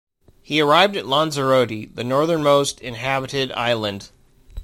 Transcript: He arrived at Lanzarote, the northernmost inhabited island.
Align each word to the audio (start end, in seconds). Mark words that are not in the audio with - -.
He 0.41 0.59
arrived 0.59 0.97
at 0.97 1.05
Lanzarote, 1.05 1.93
the 1.93 2.03
northernmost 2.03 2.79
inhabited 2.81 3.51
island. 3.51 4.09